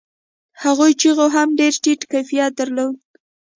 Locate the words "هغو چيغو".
0.61-1.25